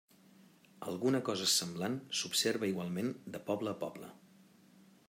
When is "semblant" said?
1.57-1.99